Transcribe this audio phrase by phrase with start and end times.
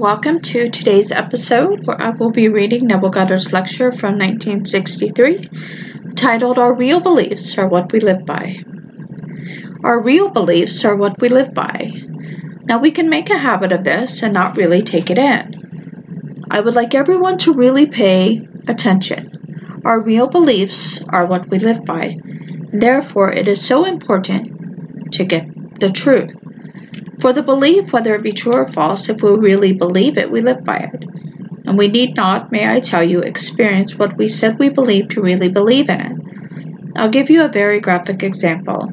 [0.00, 5.50] welcome to today's episode where I will be reading Neville Goddard's lecture from 1963
[6.16, 8.56] titled Our Real Beliefs Are What We Live By.
[9.84, 11.92] Our real beliefs are what we live by.
[12.64, 16.46] Now we can make a habit of this and not really take it in.
[16.50, 19.82] I would like everyone to really pay attention.
[19.84, 22.16] Our real beliefs are what we live by.
[22.72, 26.39] Therefore, it is so important to get the truth.
[27.20, 30.40] For the belief, whether it be true or false, if we really believe it, we
[30.40, 31.04] live by it.
[31.66, 35.20] And we need not, may I tell you, experience what we said we believe to
[35.20, 36.92] really believe in it.
[36.96, 38.90] I'll give you a very graphic example.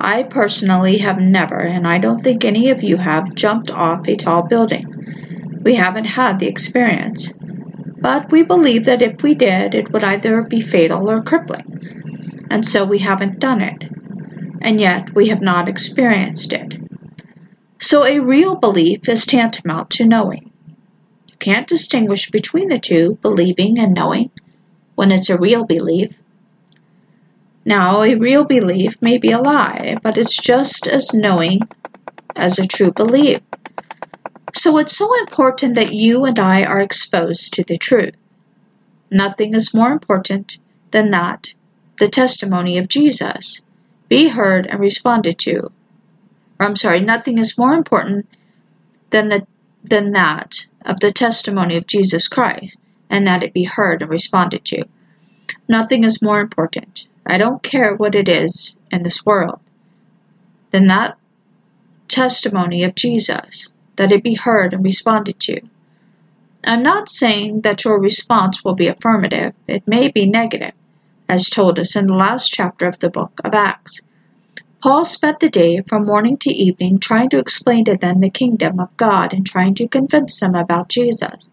[0.00, 4.16] I personally have never, and I don't think any of you have, jumped off a
[4.16, 5.60] tall building.
[5.62, 7.32] We haven't had the experience.
[7.32, 12.46] But we believe that if we did, it would either be fatal or crippling.
[12.50, 13.84] And so we haven't done it.
[14.60, 16.63] And yet we have not experienced it.
[17.84, 20.50] So a real belief is tantamount to knowing.
[21.28, 24.30] You can't distinguish between the two, believing and knowing,
[24.94, 26.16] when it's a real belief.
[27.66, 31.68] Now, a real belief may be a lie, but it's just as knowing
[32.34, 33.42] as a true belief.
[34.54, 38.14] So it's so important that you and I are exposed to the truth.
[39.10, 40.56] Nothing is more important
[40.90, 41.52] than that,
[41.98, 43.60] the testimony of Jesus,
[44.08, 45.70] be heard and responded to
[46.60, 48.26] I'm sorry, nothing is more important
[49.10, 49.46] than the
[49.82, 52.78] than that of the testimony of Jesus Christ,
[53.10, 54.86] and that it be heard and responded to.
[55.68, 57.06] Nothing is more important.
[57.26, 59.60] I don't care what it is in this world
[60.70, 61.16] than that
[62.08, 65.60] testimony of Jesus, that it be heard and responded to.
[66.64, 70.72] I'm not saying that your response will be affirmative, it may be negative,
[71.28, 74.00] as told us in the last chapter of the book of Acts.
[74.84, 78.78] Paul spent the day from morning to evening trying to explain to them the kingdom
[78.78, 81.50] of God and trying to convince them about Jesus.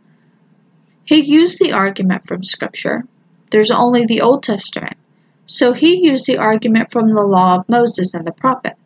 [1.05, 3.05] He used the argument from Scripture.
[3.49, 4.97] There's only the Old Testament.
[5.45, 8.81] So he used the argument from the law of Moses and the prophets.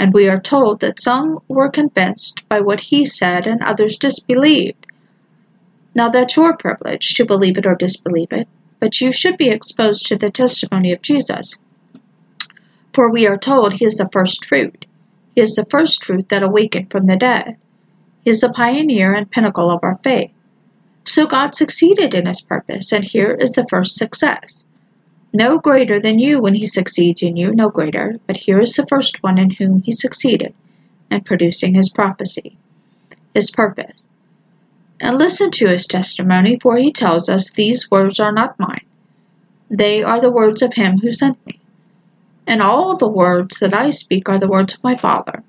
[0.00, 4.84] And we are told that some were convinced by what he said and others disbelieved.
[5.94, 8.48] Now that's your privilege to believe it or disbelieve it,
[8.80, 11.56] but you should be exposed to the testimony of Jesus.
[12.92, 14.84] For we are told he is the first fruit.
[15.34, 17.56] He is the first fruit that awakened from the dead.
[18.24, 20.32] He is the pioneer and pinnacle of our faith.
[21.04, 24.66] So God succeeded in his purpose, and here is the first success.
[25.32, 28.86] No greater than you when he succeeds in you, no greater, but here is the
[28.86, 30.52] first one in whom he succeeded,
[31.10, 32.58] in producing his prophecy,
[33.32, 34.02] his purpose.
[35.00, 38.84] And listen to his testimony, for he tells us, These words are not mine.
[39.70, 41.59] They are the words of him who sent me
[42.50, 45.44] and all the words that I speak are the words of my Father.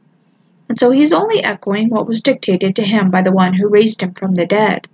[0.69, 4.01] And so he's only echoing what was dictated to him by the one who raised
[4.01, 4.87] him from the dead.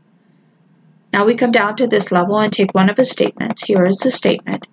[1.12, 3.64] Now we come down to this level and take one of his statements.
[3.64, 4.68] Here is the statement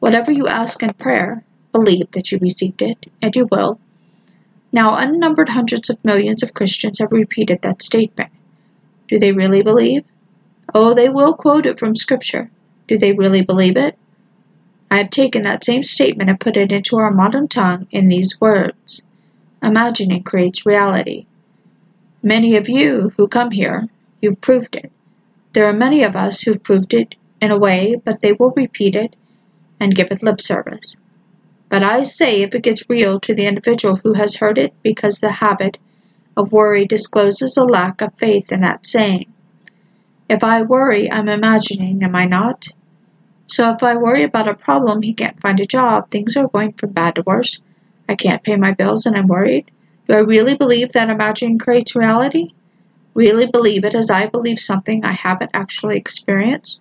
[0.00, 3.78] Whatever you ask in prayer, believe that you received it, and you will.
[4.72, 8.32] Now, unnumbered hundreds of millions of Christians have repeated that statement.
[9.06, 10.04] Do they really believe?
[10.74, 12.50] Oh, they will quote it from Scripture.
[12.88, 13.96] Do they really believe it?
[14.90, 18.40] I have taken that same statement and put it into our modern tongue in these
[18.40, 19.02] words
[19.62, 21.24] Imagining creates reality.
[22.22, 23.88] Many of you who come here,
[24.20, 24.92] you've proved it.
[25.54, 28.94] There are many of us who've proved it in a way, but they will repeat
[28.94, 29.16] it
[29.80, 30.96] and give it lip service.
[31.70, 35.20] But I say if it gets real to the individual who has heard it because
[35.20, 35.78] the habit
[36.36, 39.32] of worry discloses a lack of faith in that saying.
[40.28, 42.68] If I worry, I'm imagining, am I not?
[43.46, 46.72] So if I worry about a problem, he can't find a job, things are going
[46.72, 47.60] from bad to worse.
[48.08, 49.70] I can't pay my bills and I'm worried.
[50.08, 52.52] Do I really believe that imagining creates reality?
[53.14, 56.80] Really believe it as I believe something I haven't actually experienced?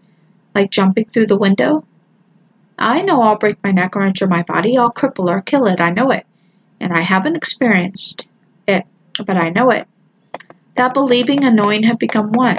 [0.56, 1.86] Like jumping through the window?
[2.78, 5.80] I know I'll break my neck or injure my body, I'll cripple or kill it,
[5.80, 6.26] I know it.
[6.80, 8.28] And I haven't experienced
[8.68, 8.86] it,
[9.26, 9.88] but I know it.
[10.76, 12.58] That believing and knowing have become one.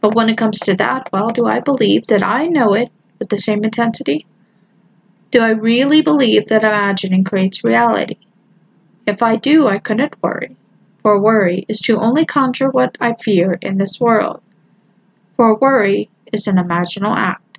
[0.00, 3.28] But when it comes to that, well, do I believe that I know it with
[3.28, 4.26] the same intensity?
[5.30, 8.16] Do I really believe that imagining creates reality?
[9.06, 10.56] If I do, I couldn't worry,
[11.02, 14.42] for worry is to only conjure what I fear in this world.
[15.36, 17.58] For worry is an imaginal act.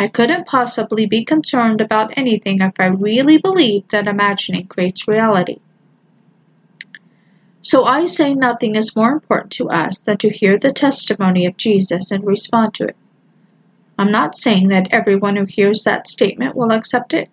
[0.00, 5.58] I couldn't possibly be concerned about anything if I really believed that imagining creates reality.
[7.60, 11.56] So I say nothing is more important to us than to hear the testimony of
[11.56, 12.96] Jesus and respond to it.
[13.98, 17.28] I'm not saying that everyone who hears that statement will accept it.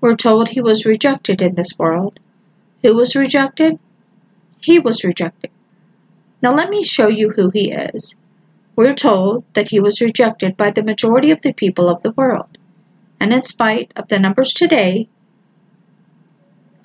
[0.00, 2.18] We're told he was rejected in this world.
[2.82, 3.78] Who was rejected?
[4.60, 5.50] He was rejected.
[6.42, 8.16] Now let me show you who he is.
[8.74, 12.58] We're told that he was rejected by the majority of the people of the world.
[13.20, 15.08] And in spite of the numbers today,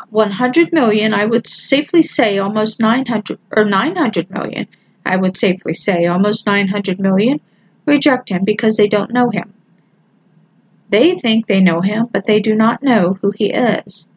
[0.10, 4.68] 100 million, I would safely say almost 900 or 900 million,
[5.06, 7.40] I would safely say almost 900 million
[7.86, 9.54] reject him because they don't know him.
[10.90, 14.08] They think they know him, but they do not know who he is.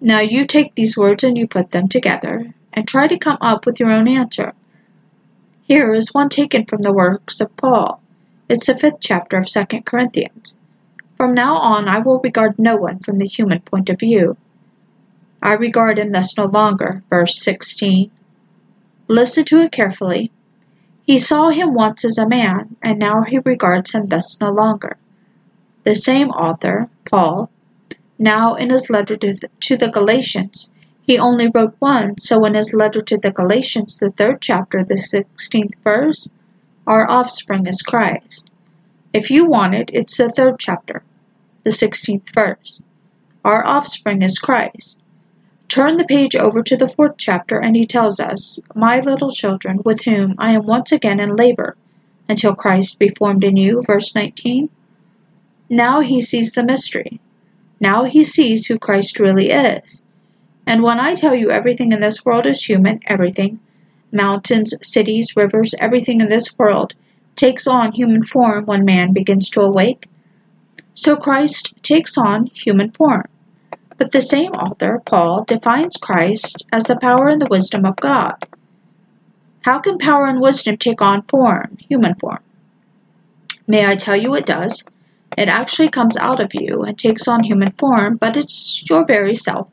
[0.00, 3.64] Now you take these words and you put them together and try to come up
[3.64, 4.52] with your own answer.
[5.62, 8.02] Here is one taken from the works of Paul.
[8.48, 10.54] It's the fifth chapter of Second Corinthians.
[11.16, 14.36] From now on I will regard no one from the human point of view.
[15.44, 17.02] I regard him thus no longer.
[17.10, 18.10] Verse 16.
[19.08, 20.32] Listen to it carefully.
[21.06, 24.96] He saw him once as a man, and now he regards him thus no longer.
[25.82, 27.50] The same author, Paul,
[28.18, 30.70] now in his letter to the, to the Galatians,
[31.02, 34.94] he only wrote one, so in his letter to the Galatians, the third chapter, the
[34.94, 36.32] 16th verse,
[36.86, 38.50] our offspring is Christ.
[39.12, 41.02] If you want it, it's the third chapter,
[41.64, 42.82] the 16th verse.
[43.44, 44.98] Our offspring is Christ.
[45.68, 49.80] Turn the page over to the fourth chapter, and he tells us, My little children,
[49.84, 51.76] with whom I am once again in labor,
[52.28, 53.82] until Christ be formed in you.
[53.82, 54.68] Verse 19.
[55.68, 57.20] Now he sees the mystery.
[57.80, 60.02] Now he sees who Christ really is.
[60.66, 63.60] And when I tell you everything in this world is human, everything,
[64.12, 66.94] mountains, cities, rivers, everything in this world,
[67.34, 70.08] takes on human form when man begins to awake,
[70.94, 73.24] so Christ takes on human form.
[73.96, 78.36] But the same author, Paul, defines Christ as the power and the wisdom of God.
[79.62, 82.40] How can power and wisdom take on form, human form?
[83.66, 84.84] May I tell you it does?
[85.38, 89.34] It actually comes out of you and takes on human form, but it's your very
[89.34, 89.68] self.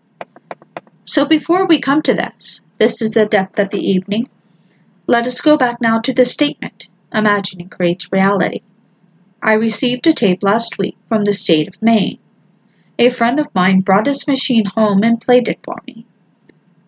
[1.05, 4.29] So before we come to this, this is the depth of the evening,
[5.07, 8.61] let us go back now to the statement imagining creates reality.
[9.41, 12.20] I received a tape last week from the state of Maine.
[13.01, 16.05] A friend of mine brought his machine home and played it for me.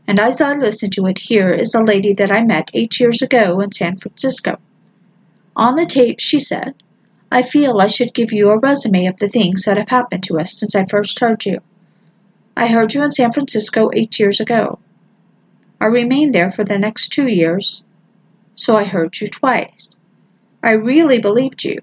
[0.06, 3.24] And as I listen to it, here is a lady that I met eight years
[3.24, 4.60] ago in San Francisco.
[5.56, 6.76] On the tape, she said,
[7.32, 10.40] I feel I should give you a resume of the things that have happened to
[10.40, 11.62] us since I first heard you.
[12.56, 14.78] I heard you in San Francisco eight years ago.
[15.82, 17.82] I remained there for the next two years,
[18.54, 19.98] so I heard you twice.
[20.62, 21.80] I really believed you.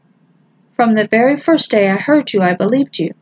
[0.76, 3.12] From the very first day I heard you, I believed you.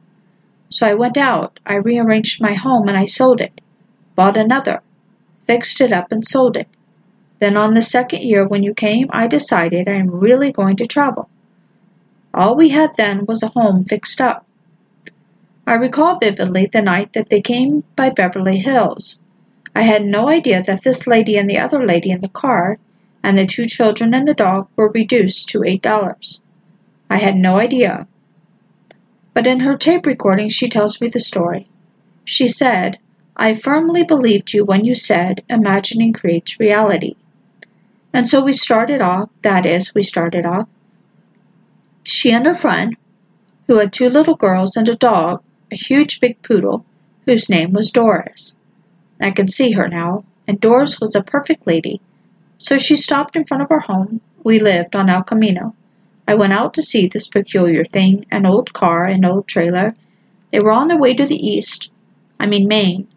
[0.70, 3.60] So I went out, I rearranged my home, and I sold it,
[4.14, 4.82] bought another,
[5.46, 6.68] fixed it up, and sold it.
[7.38, 10.86] Then on the second year when you came, I decided I am really going to
[10.86, 11.28] travel.
[12.34, 14.44] All we had then was a home fixed up.
[15.66, 19.20] I recall vividly the night that they came by Beverly Hills.
[19.74, 22.78] I had no idea that this lady and the other lady in the car
[23.22, 26.40] and the two children and the dog were reduced to eight dollars.
[27.10, 28.06] I had no idea.
[29.38, 31.68] But in her tape recording, she tells me the story.
[32.24, 32.98] She said,
[33.36, 37.14] I firmly believed you when you said imagining creates reality.
[38.12, 40.68] And so we started off, that is, we started off.
[42.02, 42.96] She and her friend,
[43.68, 45.40] who had two little girls and a dog,
[45.70, 46.84] a huge big poodle,
[47.24, 48.56] whose name was Doris.
[49.20, 52.00] I can see her now, and Doris was a perfect lady,
[52.58, 54.20] so she stopped in front of our home.
[54.42, 55.76] We lived on El Camino.
[56.28, 59.94] I went out to see this peculiar thing, an old car, an old trailer.
[60.52, 61.90] They were on their way to the east.
[62.38, 63.08] I mean Maine.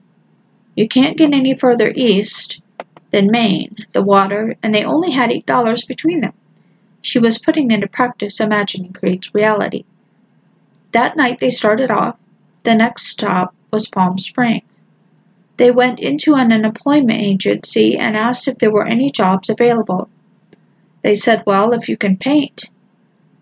[0.78, 2.62] You can't get any further east
[3.12, 6.32] than Maine, the water, and they only had eight dollars between them.
[7.02, 9.84] She was putting into practice imagining creates reality.
[10.94, 12.16] That night they started off.
[12.64, 14.64] The next stop was Palm Springs.
[15.58, 20.08] They went into an unemployment agency and asked if there were any jobs available.
[21.02, 22.71] They said, Well, if you can paint.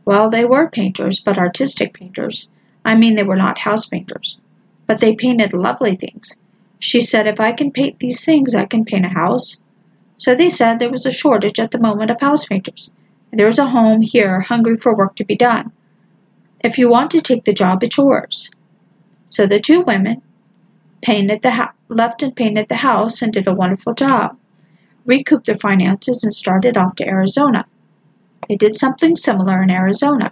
[0.10, 2.50] Well, they were painters, but artistic painters.
[2.84, 4.40] I mean, they were not house painters.
[4.88, 6.36] But they painted lovely things.
[6.80, 9.62] She said, If I can paint these things, I can paint a house.
[10.18, 12.90] So they said there was a shortage at the moment of house painters.
[13.32, 15.72] There was a home here hungry for work to be done.
[16.64, 18.50] If you want to take the job, it's yours.
[19.30, 20.24] So the two women
[21.04, 24.36] painted the left and painted the house and did a wonderful job,
[25.06, 27.68] recouped their finances, and started off to Arizona.
[28.48, 30.32] They did something similar in Arizona.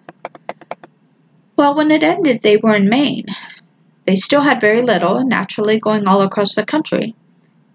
[1.55, 3.25] Well, when it ended, they were in Maine.
[4.05, 7.15] They still had very little, naturally going all across the country,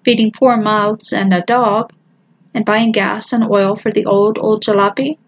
[0.05, 1.93] feeding four mouths and a dog,
[2.55, 5.19] and buying gas and oil for the old, old jalopy.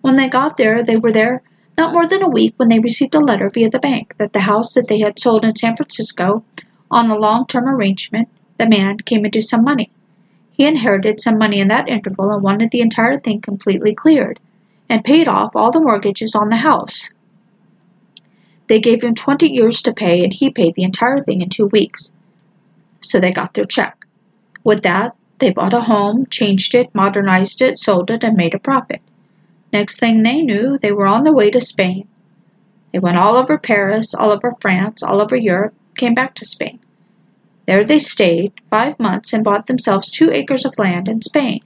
[0.00, 1.42] When they got there, they were there
[1.76, 4.40] not more than a week when they received a letter via the bank that the
[4.40, 6.44] house that they had sold in San Francisco
[6.90, 9.90] on a long term arrangement, the man came into some money.
[10.62, 14.38] He He inherited some money in that interval and wanted the entire thing completely cleared,
[14.88, 17.10] and paid off all the mortgages on the house.
[18.68, 21.66] They gave him 20 years to pay, and he paid the entire thing in two
[21.66, 22.12] weeks.
[23.00, 24.06] So they got their check.
[24.62, 28.60] With that, they bought a home, changed it, modernized it, sold it, and made a
[28.60, 29.02] profit.
[29.72, 32.06] Next thing they knew, they were on their way to Spain.
[32.92, 36.78] They went all over Paris, all over France, all over Europe, came back to Spain.
[37.72, 41.60] There they stayed five months and bought themselves two acres of land in Spain.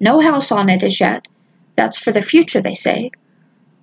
[0.00, 1.28] No house on it as yet.
[1.76, 3.10] That's for the future, they say.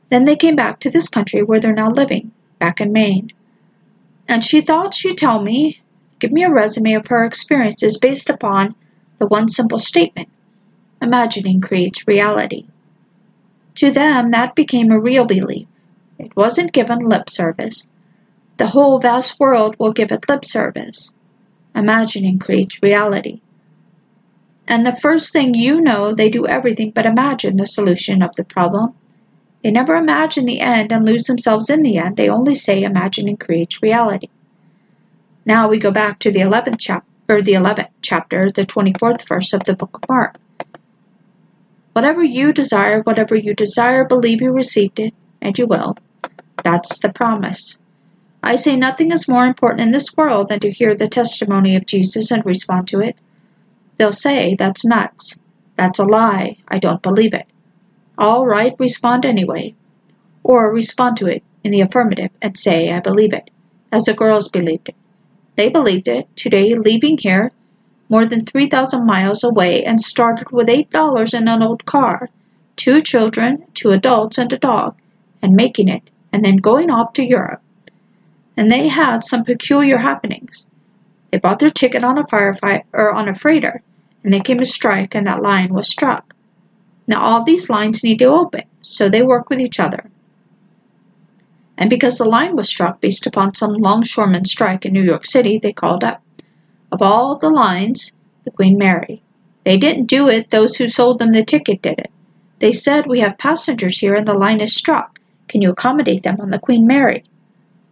[0.09, 3.29] Then they came back to this country where they're now living, back in Maine.
[4.27, 5.79] And she thought she'd tell me,
[6.17, 8.73] give me a resume of her experiences based upon
[9.19, 10.29] the one simple statement
[10.99, 12.65] imagining creates reality.
[13.75, 15.67] To them, that became a real belief.
[16.17, 17.87] It wasn't given lip service.
[18.57, 21.13] The whole vast world will give it lip service.
[21.75, 23.41] Imagining creates reality.
[24.67, 28.43] And the first thing you know, they do everything but imagine the solution of the
[28.43, 28.93] problem.
[29.63, 32.17] They never imagine the end and lose themselves in the end.
[32.17, 34.29] They only say imagining creates reality.
[35.45, 39.53] Now we go back to the 11th chapter, or the 11th chapter, the 24th verse
[39.53, 40.37] of the book of Mark.
[41.93, 45.97] Whatever you desire, whatever you desire, believe you received it, and you will.
[46.63, 47.80] That's the promise.
[48.43, 51.85] I say nothing is more important in this world than to hear the testimony of
[51.85, 53.15] Jesus and respond to it.
[53.97, 55.39] They'll say, That's nuts.
[55.75, 56.57] That's a lie.
[56.67, 57.45] I don't believe it.
[58.17, 59.75] All right, respond anyway.
[60.43, 63.51] Or respond to it in the affirmative and say, I believe it,
[63.91, 64.95] as the girls believed it.
[65.55, 67.51] They believed it today, leaving here
[68.09, 72.29] more than 3,000 miles away and started with $8 in an old car,
[72.75, 74.95] two children, two adults, and a dog,
[75.41, 77.61] and making it, and then going off to Europe.
[78.57, 80.67] And they had some peculiar happenings.
[81.31, 83.81] They bought their ticket on a firefight or on a freighter,
[84.23, 86.35] and they came to strike, and that line was struck.
[87.07, 90.09] Now all these lines need to open, so they work with each other.
[91.77, 95.57] And because the line was struck based upon some longshoreman strike in New York City,
[95.57, 96.21] they called up
[96.91, 99.23] of all the lines, the Queen Mary.
[99.63, 102.11] They didn't do it, those who sold them the ticket did it.
[102.59, 105.19] They said, We have passengers here and the line is struck.
[105.47, 107.23] Can you accommodate them on the Queen Mary?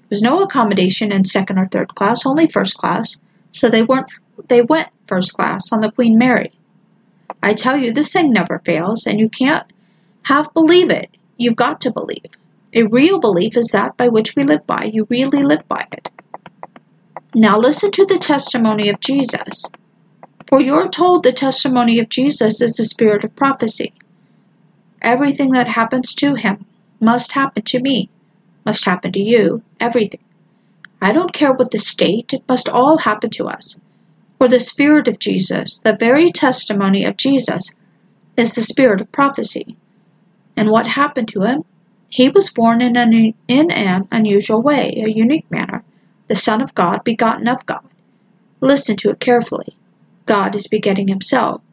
[0.10, 3.18] Was no accommodation in second or third class, only first class,
[3.51, 4.12] so they weren't
[4.48, 6.51] they went first class on the Queen Mary.
[7.44, 9.66] I tell you, this thing never fails, and you can't
[10.24, 11.10] half believe it.
[11.38, 12.25] You've got to believe.
[12.74, 14.89] A real belief is that by which we live by.
[14.92, 16.10] You really live by it.
[17.34, 19.63] Now listen to the testimony of Jesus.
[20.48, 23.94] For you're told the testimony of Jesus is the spirit of prophecy.
[25.01, 26.66] Everything that happens to him
[27.00, 28.10] must happen to me,
[28.70, 30.20] must happen to you, everything.
[31.02, 33.80] I don't care what the state, it must all happen to us.
[34.38, 37.72] For the spirit of Jesus, the very testimony of Jesus,
[38.38, 39.76] is the spirit of prophecy.
[40.56, 41.64] And what happened to him?
[42.10, 45.84] He was born in an, in an unusual way, a unique manner
[46.28, 47.90] the Son of God, begotten of God.
[48.62, 49.76] Listen to it carefully.
[50.28, 51.64] God is begetting himself.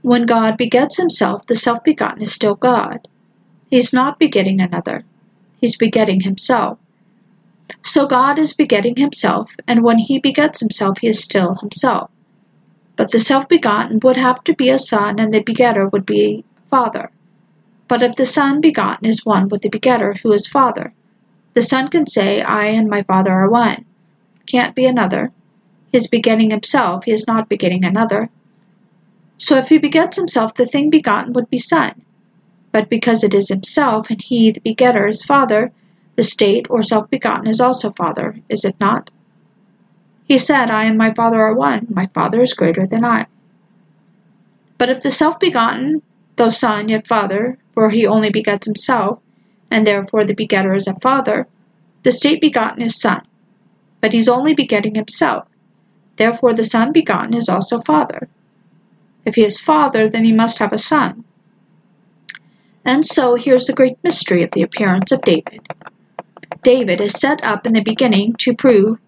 [0.00, 3.06] When God begets himself, the self begotten is still God.
[3.70, 5.04] He's not begetting another,
[5.60, 6.78] he's begetting himself.
[7.82, 12.10] So God is begetting himself, and when he begets himself, he is still himself.
[12.96, 16.44] But the self begotten would have to be a son, and the begetter would be
[16.68, 17.10] father.
[17.88, 20.92] But if the son begotten is one with the begetter, who is father,
[21.54, 23.84] the son can say, I and my father are one
[24.50, 25.30] can't be another.
[25.92, 28.28] He is begetting himself, he is not begetting another.
[29.38, 32.02] So if he begets himself, the thing begotten would be son.
[32.72, 35.72] But because it is himself, and he, the begetter, is father,
[36.16, 39.10] the state or self begotten is also father, is it not?
[40.24, 43.26] He said, I and my father are one, my father is greater than I.
[44.78, 46.02] But if the self begotten,
[46.36, 49.20] though son, yet father, for he only begets himself,
[49.70, 51.48] and therefore the begetter is a father,
[52.02, 53.22] the state begotten is son
[54.00, 55.46] but he's only begetting himself.
[56.16, 58.28] Therefore the Son begotten is also Father.
[59.24, 61.24] If he is Father, then he must have a Son.
[62.84, 65.68] And so here's the great mystery of the appearance of David.
[66.62, 68.98] David is set up in the beginning to prove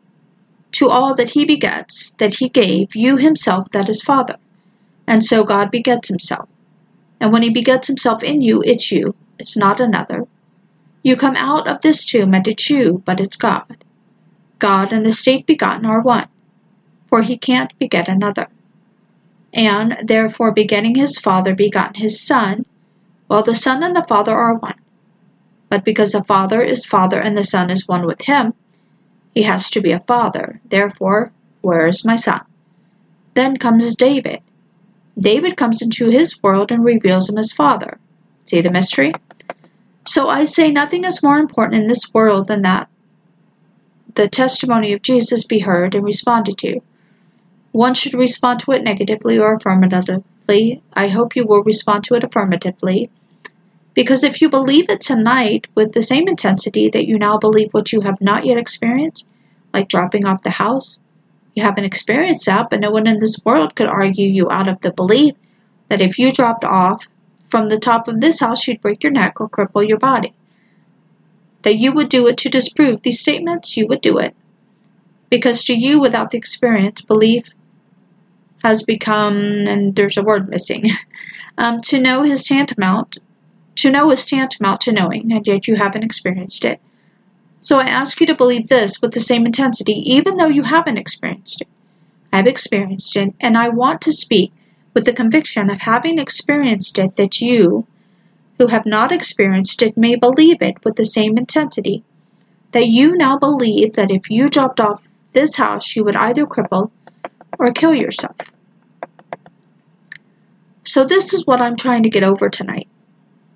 [0.73, 4.37] to all that he begets that he gave you himself that is Father.
[5.07, 6.49] And so God begets himself.
[7.21, 10.27] And when he begets himself in you, it's you, it's not another.
[11.03, 13.85] You come out of this tomb and it's you, but it's God.
[14.59, 16.29] God and the state begotten are one,
[17.09, 18.49] for he can't beget another.
[19.53, 22.65] And therefore, begetting his Father, begotten his Son,
[23.33, 24.75] while the Son and the Father are one.
[25.71, 28.53] But because the Father is Father and the Son is one with him,
[29.35, 30.61] he has to be a Father.
[30.69, 32.43] Therefore, where is my Son?
[33.33, 34.41] Then comes David.
[35.19, 37.99] David comes into his world and reveals him as father.
[38.45, 39.13] See the mystery?
[40.07, 42.91] So I say nothing is more important in this world than that
[44.15, 46.81] the testimony of Jesus be heard and responded to.
[47.71, 50.83] One should respond to it negatively or affirmatively.
[50.93, 53.09] I hope you will respond to it affirmatively.
[53.95, 57.93] Because if you believe it tonight with the same intensity that you now believe what
[57.93, 59.27] you have not yet experienced,
[59.75, 60.99] like dropping off the house,
[61.55, 64.81] you haven't experienced that, but no one in this world could argue you out of
[64.81, 65.35] the belief
[65.89, 67.07] that if you dropped off
[67.51, 70.33] from the top of this house, you'd break your neck or cripple your body.
[71.63, 74.35] That you would do it to disprove these statements, you would do it.
[75.29, 77.53] Because to you, without the experience, belief
[78.63, 80.87] has become, and there's a word missing,
[81.59, 83.19] um, to know his tantamount,
[83.77, 86.81] to know is tantamount to knowing, and yet you haven't experienced it.
[87.61, 90.99] So I ask you to believe this with the same intensity, even though you haven't
[90.99, 91.69] experienced it.
[92.33, 94.53] I've experienced it, and I want to speak
[94.95, 97.87] with the conviction of having experienced it that you,
[98.59, 102.03] who have not experienced it, may believe it with the same intensity.
[102.73, 105.03] That you now believe that if you dropped off
[105.33, 106.91] this house, you would either cripple
[107.59, 108.37] or kill yourself.
[110.85, 112.89] So, this is what I'm trying to get over tonight.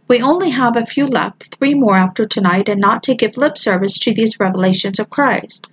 [0.09, 3.59] We only have a few left, three more after tonight, and not to give lip
[3.59, 5.67] service to these revelations of Christ.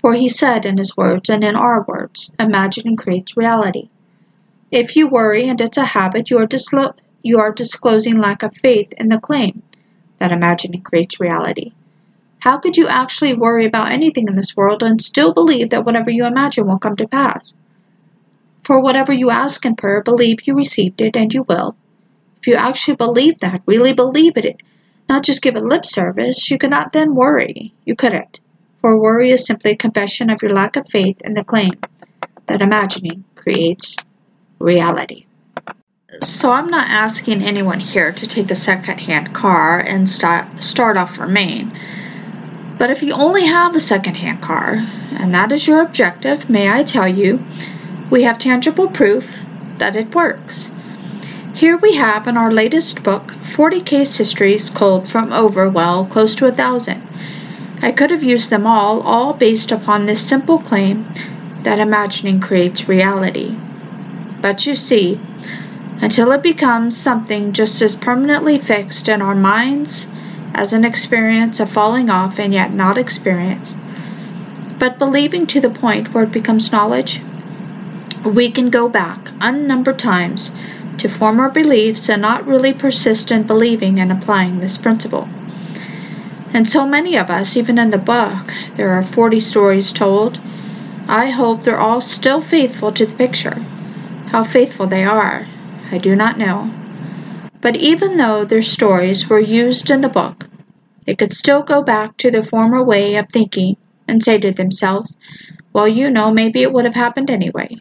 [0.00, 3.88] For he said in his words and in our words, imagining creates reality.
[4.70, 8.56] If you worry and it's a habit, you are, dislo- you are disclosing lack of
[8.56, 9.62] faith in the claim
[10.18, 11.72] that imagining creates reality.
[12.40, 16.10] How could you actually worry about anything in this world and still believe that whatever
[16.10, 17.54] you imagine will come to pass?
[18.62, 21.76] For whatever you ask in prayer, believe you received it and you will.
[22.44, 24.60] If you actually believe that, really believe it,
[25.08, 27.72] not just give it lip service, you cannot then worry.
[27.86, 28.42] You couldn't.
[28.82, 31.72] For worry is simply a confession of your lack of faith in the claim
[32.44, 33.96] that imagining creates
[34.58, 35.24] reality.
[36.20, 41.16] So I'm not asking anyone here to take a second-hand car and start start off
[41.16, 41.72] for Maine.
[42.76, 46.82] But if you only have a second-hand car, and that is your objective, may I
[46.82, 47.42] tell you,
[48.10, 49.40] we have tangible proof
[49.78, 50.70] that it works.
[51.54, 56.34] Here we have in our latest book 40 case histories culled from over, well, close
[56.34, 57.00] to a thousand.
[57.80, 61.06] I could have used them all, all based upon this simple claim
[61.62, 63.54] that imagining creates reality.
[64.42, 65.20] But you see,
[66.00, 70.08] until it becomes something just as permanently fixed in our minds
[70.54, 73.76] as an experience of falling off and yet not experienced,
[74.80, 77.20] but believing to the point where it becomes knowledge,
[78.24, 80.50] we can go back unnumbered times
[80.98, 85.28] to former beliefs and not really persist in believing and applying this principle.
[86.52, 90.40] And so many of us, even in the book, there are 40 stories told.
[91.08, 93.56] I hope they're all still faithful to the picture.
[94.28, 95.46] How faithful they are,
[95.90, 96.70] I do not know.
[97.60, 100.46] But even though their stories were used in the book,
[101.06, 103.76] they could still go back to their former way of thinking
[104.06, 105.18] and say to themselves,
[105.72, 107.80] Well, you know, maybe it would have happened anyway.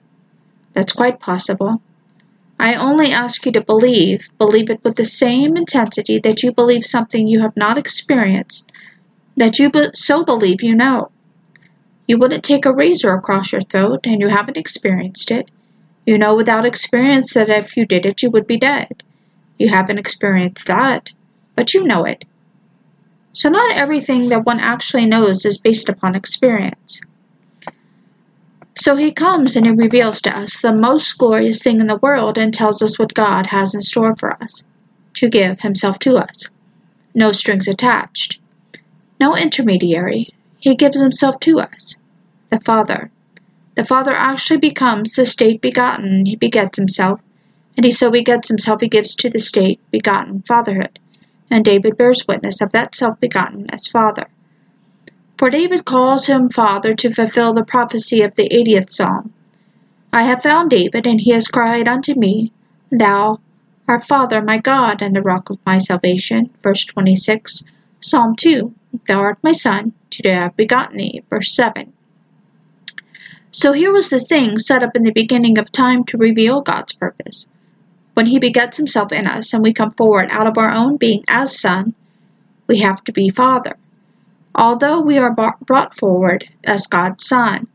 [0.74, 1.82] That's quite possible.
[2.64, 6.86] I only ask you to believe, believe it with the same intensity that you believe
[6.86, 8.72] something you have not experienced,
[9.36, 11.12] that you so believe you know.
[12.08, 15.52] You wouldn't take a razor across your throat and you haven't experienced it.
[16.06, 19.04] You know without experience that if you did it, you would be dead.
[19.60, 21.12] You haven't experienced that,
[21.56, 22.24] but you know it.
[23.34, 27.02] So, not everything that one actually knows is based upon experience.
[28.76, 32.38] So, he comes and he reveals to us the most glorious thing in the world
[32.38, 34.64] and tells us what God has in store for us
[35.16, 36.50] to give himself to us.
[37.14, 38.40] No strings attached,
[39.20, 40.34] no intermediary.
[40.58, 41.98] He gives himself to us,
[42.50, 43.12] the Father.
[43.76, 47.20] The Father actually becomes the state begotten, he begets himself,
[47.78, 51.00] and he so begets himself he gives to the state begotten fatherhood.
[51.50, 54.28] And David bears witness of that self begotten as Father.
[55.44, 59.34] For David calls him Father to fulfill the prophecy of the 80th Psalm.
[60.14, 62.54] I have found David, and he has cried unto me,
[62.90, 63.42] Thou
[63.86, 66.50] art Father, my God, and the rock of my salvation.
[66.64, 67.62] Verse 26.
[68.00, 68.74] Psalm 2.
[69.06, 71.24] Thou art my Son, today I have begotten thee.
[71.30, 71.92] Verse 7.
[73.52, 76.94] So here was the thing set up in the beginning of time to reveal God's
[76.94, 77.48] purpose.
[78.14, 81.26] When He begets Himself in us and we come forward out of our own being
[81.28, 81.96] as Son,
[82.66, 83.76] we have to be Father.
[84.56, 87.68] Although we are brought forward as God's Son,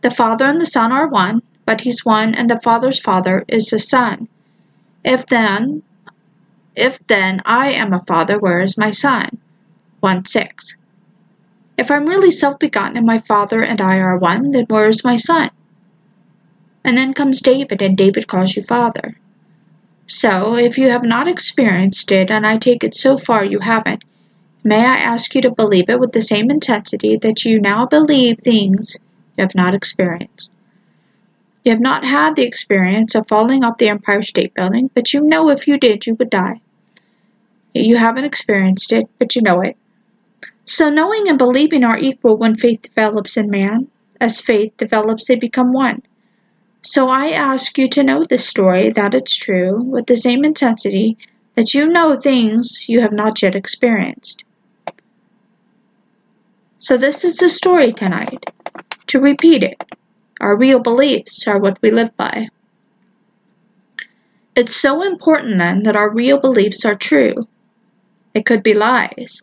[0.00, 3.66] the Father and the Son are one, but He's one and the Father's Father is
[3.66, 4.28] the Son.
[5.04, 5.82] If then,
[6.76, 9.38] if then I am a father, where is my son?
[10.00, 10.76] 1 6.
[11.76, 15.04] If I'm really self begotten and my Father and I are one, then where is
[15.04, 15.50] my Son?
[16.84, 19.16] And then comes David, and David calls you Father.
[20.06, 24.04] So, if you have not experienced it, and I take it so far you haven't,
[24.68, 28.38] may I ask you to believe it with the same intensity that you now believe
[28.38, 28.96] things
[29.36, 30.50] you have not experienced?
[31.64, 35.20] You have not had the experience of falling off the Empire State Building, but you
[35.20, 36.60] know if you did, you would die.
[37.74, 39.76] You haven't experienced it, but you know it.
[40.64, 43.88] So, knowing and believing are equal when faith develops in man.
[44.20, 46.02] As faith develops, they become one.
[46.82, 51.18] So I ask you to know this story, that it's true, with the same intensity
[51.54, 54.44] that you know things you have not yet experienced.
[56.78, 58.44] So this is the story tonight.
[59.08, 59.82] To repeat it,
[60.40, 62.48] our real beliefs are what we live by.
[64.54, 67.46] It's so important then that our real beliefs are true.
[68.34, 69.42] They could be lies.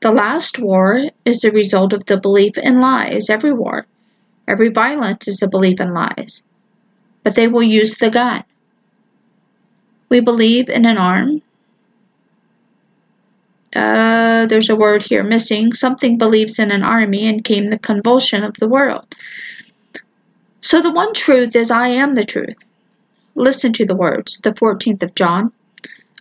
[0.00, 3.86] The last war is the result of the belief in lies, every war.
[4.46, 6.44] Every violence is a belief in lies
[7.26, 8.44] but they will use the gun.
[10.08, 11.42] We believe in an arm.
[13.76, 15.74] Uh, there's a word here missing.
[15.74, 19.06] Something believes in an army and came the convulsion of the world.
[20.62, 22.64] So the one truth is I am the truth.
[23.34, 25.52] Listen to the words, the 14th of John.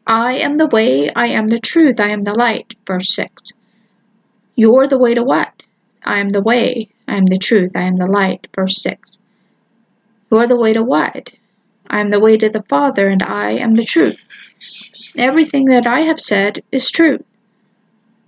[0.05, 2.75] I am the way, I am the truth, I am the light.
[2.85, 3.53] Verse 6.
[4.55, 5.63] You're the way to what?
[6.03, 8.47] I am the way, I am the truth, I am the light.
[8.53, 9.17] Verse 6.
[10.29, 11.31] You are the way to what?
[11.89, 14.21] I am the way to the Father, and I am the truth.
[15.17, 17.23] Everything that I have said is true.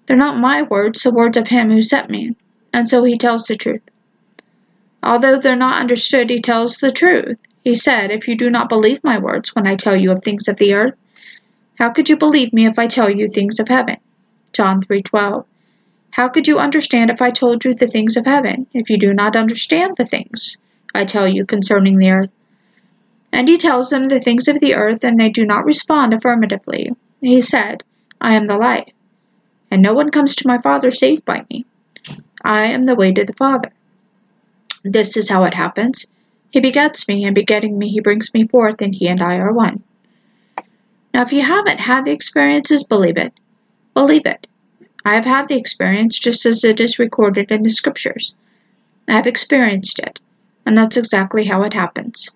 [0.08, 2.36] They're not my words, the words of him who sent me,
[2.74, 3.84] and so he tells the truth.
[5.04, 7.38] Although they're not understood, he tells the truth.
[7.64, 10.48] He said, If you do not believe my words when I tell you of things
[10.48, 10.96] of the earth,
[11.78, 13.98] how could you believe me if I tell you things of heaven?
[14.52, 15.46] John 3:12.
[16.12, 19.14] How could you understand if I told you the things of heaven, if you do
[19.14, 20.58] not understand the things
[20.96, 22.32] I tell you concerning the earth.
[23.32, 26.96] And he tells them the things of the earth, and they do not respond affirmatively.
[27.22, 27.84] He said,
[28.20, 28.94] I am the light,
[29.72, 31.66] and no one comes to my Father save by me.
[32.44, 33.72] I am the way to the Father.
[34.84, 36.06] This is how it happens.
[36.52, 39.52] He begets me, and begetting me, he brings me forth, and he and I are
[39.52, 39.84] one.
[41.14, 43.34] Now, if you haven't had the experiences, believe it.
[43.94, 44.48] Believe it.
[45.04, 48.36] I have had the experience just as it is recorded in the scriptures.
[49.08, 50.20] I have experienced it.
[50.66, 52.30] And that's exactly how it happens.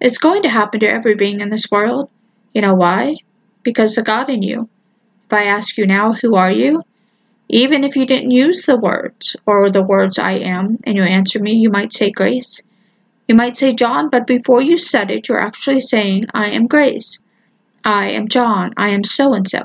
[0.00, 2.08] It's going to happen to every being in this world.
[2.54, 3.16] You know why?
[3.62, 4.68] Because the God in you.
[5.26, 6.82] If I ask you now, who are you?
[7.48, 11.40] Even if you didn't use the words, or the words I am, and you answer
[11.40, 12.62] me, you might say Grace.
[13.26, 17.20] You might say John, but before you said it, you're actually saying, I am Grace.
[17.84, 18.72] I am John.
[18.76, 19.64] I am so and so.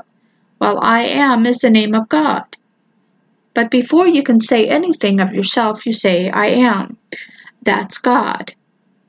[0.60, 2.44] Well, I am is the name of God.
[3.54, 6.96] But before you can say anything of yourself, you say, I am.
[7.62, 8.54] That's God.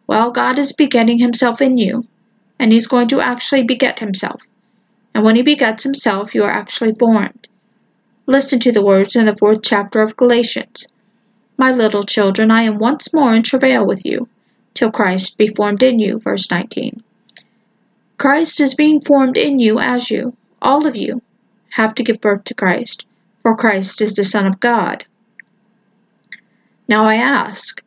[0.05, 2.05] Well, God is begetting himself in you,
[2.59, 4.43] and he's going to actually beget himself.
[5.13, 7.47] And when he begets himself, you are actually formed.
[8.25, 10.87] Listen to the words in the fourth chapter of Galatians.
[11.57, 14.27] My little children, I am once more in travail with you,
[14.73, 16.19] till Christ be formed in you.
[16.19, 17.03] Verse 19.
[18.17, 21.21] Christ is being formed in you as you, all of you,
[21.71, 23.05] have to give birth to Christ,
[23.41, 25.05] for Christ is the Son of God.
[26.87, 27.83] Now I ask,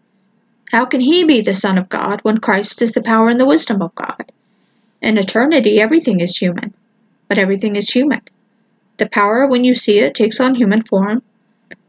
[0.70, 3.46] how can he be the Son of God when Christ is the power and the
[3.46, 4.32] wisdom of God?
[5.00, 6.74] In eternity, everything is human,
[7.28, 8.22] but everything is human.
[8.98, 11.22] The power, when you see it, takes on human form.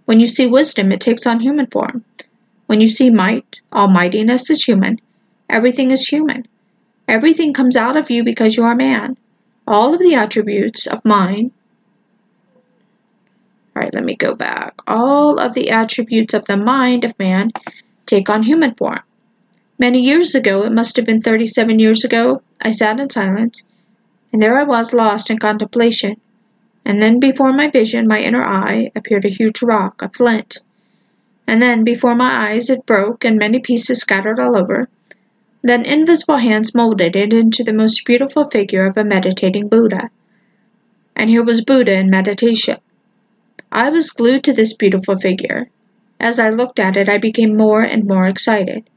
[0.05, 2.03] When you see wisdom, it takes on human form.
[2.65, 4.99] When you see might, almightiness is human.
[5.49, 6.45] Everything is human.
[7.07, 9.15] Everything comes out of you because you are man.
[9.65, 11.51] All of the attributes of mind.
[13.75, 14.73] All right, let me go back.
[14.87, 17.51] All of the attributes of the mind of man
[18.05, 18.99] take on human form.
[19.79, 23.63] Many years ago, it must have been 37 years ago, I sat in silence,
[24.31, 26.19] and there I was lost in contemplation.
[26.85, 30.59] And then before my vision, my inner eye, appeared a huge rock, a flint.
[31.47, 34.89] And then before my eyes it broke, and many pieces scattered all over.
[35.63, 40.09] Then invisible hands molded it into the most beautiful figure of a meditating Buddha.
[41.15, 42.77] And here was Buddha in meditation.
[43.71, 45.69] I was glued to this beautiful figure.
[46.19, 48.89] As I looked at it, I became more and more excited.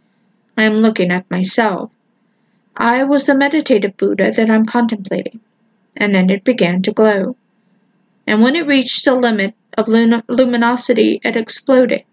[0.56, 1.90] I am looking at myself.
[2.80, 5.40] I was the meditative Buddha that I'm contemplating.
[5.94, 7.36] And then it began to glow.
[8.26, 12.04] And when it reached the limit of luminosity, it exploded.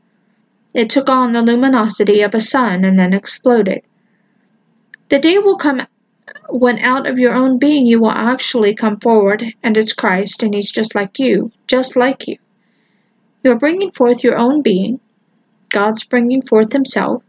[0.73, 3.81] It took on the luminosity of a sun and then exploded.
[5.07, 5.87] The day will come
[6.49, 10.53] when out of your own being you will actually come forward, and it's Christ, and
[10.53, 12.37] He's just like you, just like you.
[13.41, 14.99] You're bringing forth your own being.
[15.69, 17.23] God's bringing forth Himself.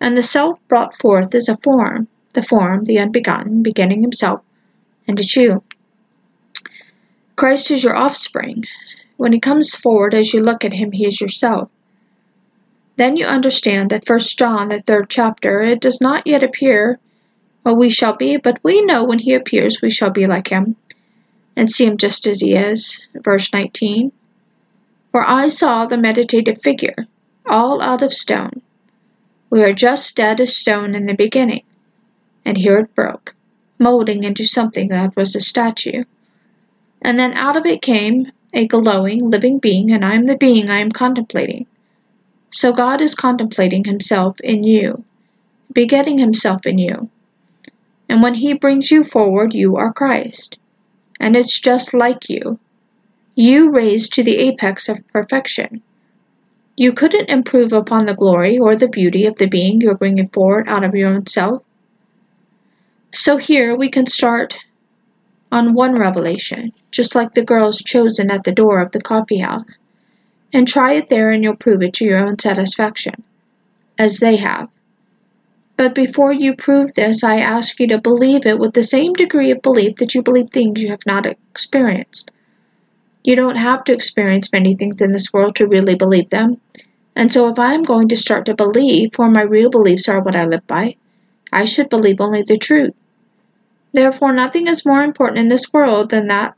[0.00, 4.40] And the self brought forth is a form, the form, the unbegotten, beginning himself,
[5.06, 5.62] and it's you.
[7.36, 8.64] Christ is your offspring.
[9.16, 11.68] When he comes forward as you look at him, he is yourself.
[12.96, 16.98] Then you understand that First John, the third chapter, it does not yet appear
[17.62, 20.76] what we shall be, but we know when he appears we shall be like him,
[21.56, 23.06] and see him just as he is.
[23.14, 24.12] Verse 19.
[25.10, 27.06] For I saw the meditative figure,
[27.46, 28.62] all out of stone.
[29.50, 31.62] We are just dead as stone in the beginning,
[32.44, 33.34] and here it broke,
[33.78, 36.04] molding into something that was a statue.
[37.00, 40.68] And then out of it came a glowing, living being, and I am the being
[40.68, 41.66] I am contemplating.
[42.50, 45.04] So God is contemplating Himself in you,
[45.72, 47.08] begetting Himself in you.
[48.08, 50.58] And when He brings you forward, you are Christ.
[51.18, 52.58] And it's just like you.
[53.34, 55.82] You raised to the apex of perfection.
[56.76, 60.68] You couldn't improve upon the glory or the beauty of the being you're bringing forward
[60.68, 61.62] out of your own self.
[63.14, 64.58] So here we can start
[65.52, 69.78] on one revelation, just like the girls chosen at the door of the coffee house,
[70.50, 73.22] and try it there and you'll prove it to your own satisfaction,
[73.98, 74.70] as they have.
[75.76, 79.50] But before you prove this, I ask you to believe it with the same degree
[79.50, 82.30] of belief that you believe things you have not experienced.
[83.24, 86.62] You don't have to experience many things in this world to really believe them.
[87.14, 90.22] And so, if I am going to start to believe, for my real beliefs are
[90.22, 90.96] what I live by,
[91.52, 92.94] I should believe only the truth.
[93.92, 96.54] Therefore, nothing is more important in this world than that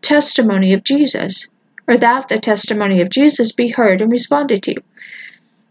[0.00, 1.46] testimony of Jesus,
[1.86, 4.74] or that the testimony of Jesus be heard and responded to.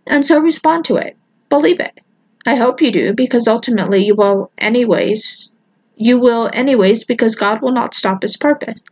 [0.06, 1.18] And so respond to it.
[1.50, 2.00] Believe it.
[2.46, 5.52] I hope you do, because ultimately you will, anyways.
[5.96, 8.84] You will, anyways, because God will not stop His purpose.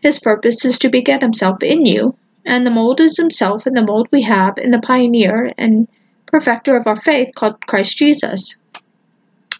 [0.00, 3.84] His purpose is to beget Himself in you, and the mold is Himself, and the
[3.84, 5.88] mold we have in the pioneer and
[6.26, 8.56] perfecter of our faith called Christ Jesus.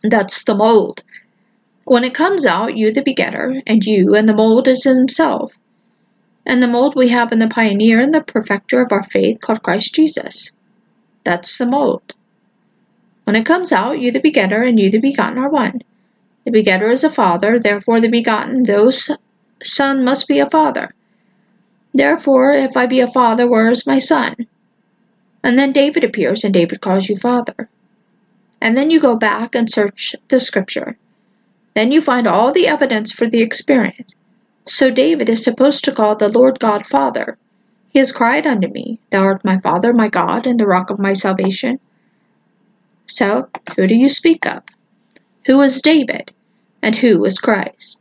[0.02, 1.02] That's the mold.
[1.88, 5.54] When it comes out, you the begetter, and you, and the mold is himself.
[6.44, 9.62] And the mold we have in the pioneer and the perfecter of our faith called
[9.62, 10.52] Christ Jesus.
[11.24, 12.12] That's the mold.
[13.24, 15.80] When it comes out, you the begetter and you the begotten are one.
[16.44, 20.94] The begetter is a father, therefore the begotten, though son, must be a father.
[21.94, 24.46] Therefore, if I be a father, where is my son?
[25.42, 27.70] And then David appears, and David calls you father.
[28.60, 30.98] And then you go back and search the scripture.
[31.78, 34.16] Then you find all the evidence for the experience.
[34.66, 37.38] So David is supposed to call the Lord God Father.
[37.90, 40.98] He has cried unto me, Thou art my Father, my God, and the rock of
[40.98, 41.78] my salvation.
[43.06, 44.64] So, who do you speak of?
[45.46, 46.32] Who is David?
[46.82, 48.00] And who is Christ?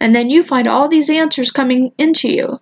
[0.00, 2.58] And then you find all these answers coming into you.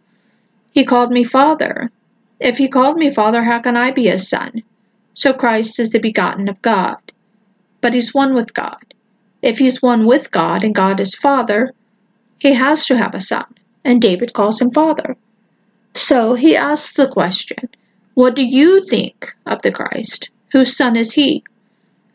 [0.73, 1.91] He called me Father.
[2.39, 4.63] If he called me Father, how can I be his son?
[5.15, 7.01] So Christ is the begotten of God.
[7.81, 8.92] But he's one with God.
[9.43, 11.73] If he's one with God and God is Father,
[12.39, 13.47] he has to have a son,
[13.85, 15.17] and David calls him Father.
[15.95, 17.69] So he asks the question,
[18.15, 20.31] What do you think of the Christ?
[20.53, 21.45] Whose son is he?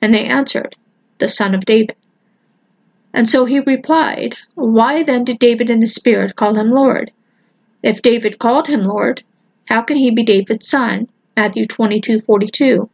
[0.02, 0.76] And they answered,
[1.18, 1.96] The son of David.
[3.14, 7.12] And so he replied, Why then did David in the Spirit call him Lord?
[7.84, 9.24] If David called him Lord,
[9.66, 11.10] how can he be David's son?
[11.36, 12.90] Matthew 22 42.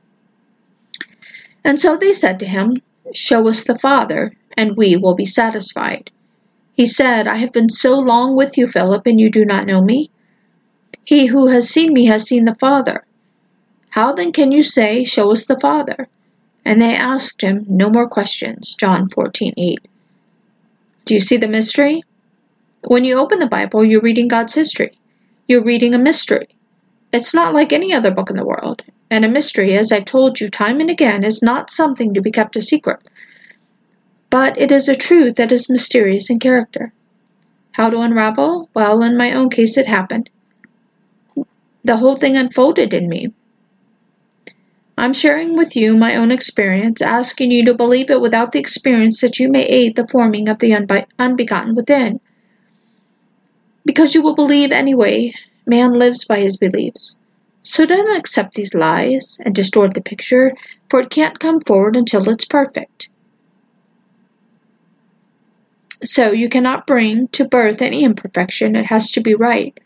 [1.63, 2.82] And so they said to him,
[3.13, 6.12] Show us the Father, and we will be satisfied.
[6.73, 9.82] He said, I have been so long with you, Philip, and you do not know
[9.82, 10.10] me?
[11.06, 13.06] He who has seen me has seen the Father.
[13.89, 16.08] How then can you say, Show us the Father?
[16.65, 18.73] And they asked him no more questions.
[18.73, 19.78] John 14:8.
[21.06, 22.04] Do you see the mystery?
[22.86, 24.97] When you open the Bible, you're reading God's history.
[25.47, 26.47] You're reading a mystery.
[27.12, 28.84] It's not like any other book in the world.
[29.13, 32.32] And a mystery, as I've told you time and again, is not something to be
[32.32, 32.99] kept a secret.
[34.32, 36.91] But it is a truth that is mysterious in character.
[37.73, 38.71] How to unravel?
[38.73, 40.32] Well, in my own case, it happened.
[41.84, 43.32] The whole thing unfolded in me.
[44.97, 49.21] I'm sharing with you my own experience, asking you to believe it without the experience
[49.21, 52.19] that you may aid the forming of the unbe- unbegotten within.
[53.86, 55.34] Because you will believe anyway,
[55.67, 57.15] man lives by his beliefs.
[57.63, 60.54] So don't accept these lies and distort the picture,
[60.89, 63.10] for it can't come forward until it's perfect.
[66.04, 69.80] So you cannot bring to birth any imperfection, it has to be right.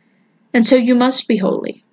[0.54, 1.84] And so you must be holy.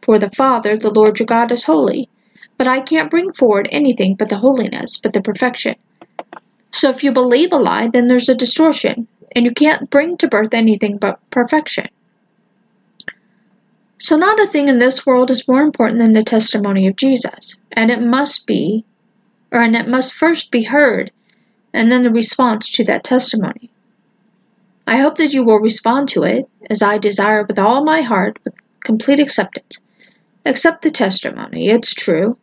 [0.00, 2.08] For the Father, the Lord your God, is holy.
[2.56, 5.76] But I can't bring forward anything but the holiness, but the perfection.
[6.72, 10.28] So if you believe a lie, then there's a distortion, and you can't bring to
[10.28, 11.88] birth anything but perfection.
[14.00, 17.56] So, not a thing in this world is more important than the testimony of Jesus,
[17.72, 18.84] and it must be,
[19.50, 21.10] or and it must first be heard,
[21.72, 23.70] and then the response to that testimony.
[24.86, 28.38] I hope that you will respond to it, as I desire with all my heart,
[28.44, 29.80] with complete acceptance.
[30.46, 32.38] Accept the testimony, it's true.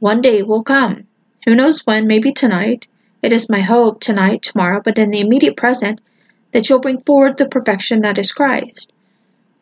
[0.00, 1.06] One day will come.
[1.46, 2.88] Who knows when, maybe tonight.
[3.22, 6.00] It is my hope tonight, tomorrow, but in the immediate present,
[6.50, 8.89] that you'll bring forward the perfection that is Christ.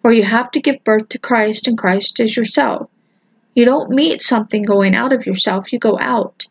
[0.03, 2.89] For you have to give birth to Christ, and Christ is yourself.
[3.55, 6.47] You don't meet something going out of yourself, you go out.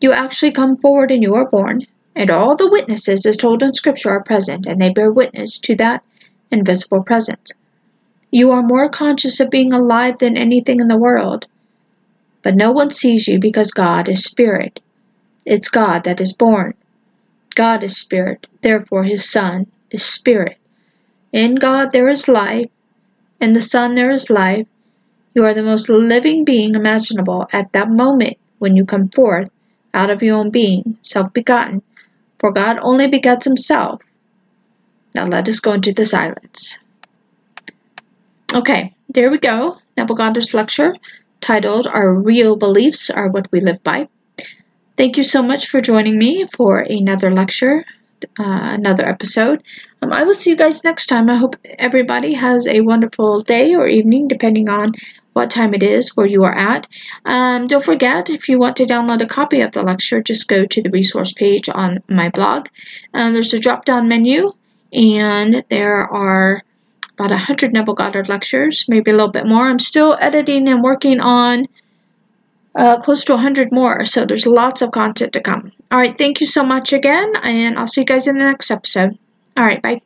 [0.00, 3.72] You actually come forward and you are born, and all the witnesses, as told in
[3.72, 6.02] Scripture, are present, and they bear witness to that
[6.50, 7.52] invisible presence.
[8.30, 11.46] You are more conscious of being alive than anything in the world.
[12.42, 14.80] But no one sees you because God is spirit.
[15.44, 16.74] It's God that is born.
[17.54, 20.58] God is spirit, therefore his Son is spirit.
[21.36, 22.70] In God there is life,
[23.42, 24.66] in the Son there is life.
[25.34, 29.50] You are the most living being imaginable at that moment when you come forth
[29.92, 31.82] out of your own being, self begotten,
[32.38, 34.00] for God only begets himself.
[35.14, 36.78] Now let us go into the silence.
[38.54, 39.76] Okay, there we go.
[39.94, 40.96] Neville Goddard's lecture
[41.42, 44.08] titled Our Real Beliefs Are What We Live By.
[44.96, 47.84] Thank you so much for joining me for another lecture,
[48.38, 49.62] uh, another episode.
[50.02, 51.30] Um, I will see you guys next time.
[51.30, 54.92] I hope everybody has a wonderful day or evening, depending on
[55.32, 56.86] what time it is where you are at.
[57.24, 60.64] Um, don't forget, if you want to download a copy of the lecture, just go
[60.64, 62.68] to the resource page on my blog.
[63.12, 64.52] Um, there's a drop down menu,
[64.92, 66.62] and there are
[67.18, 69.64] about 100 Neville Goddard lectures, maybe a little bit more.
[69.64, 71.66] I'm still editing and working on
[72.76, 75.72] uh, close to 100 more, so there's lots of content to come.
[75.90, 78.70] All right, thank you so much again, and I'll see you guys in the next
[78.70, 79.18] episode.
[79.56, 80.05] All right, bye.